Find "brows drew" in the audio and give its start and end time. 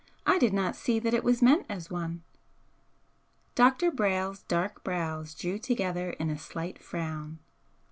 4.83-5.59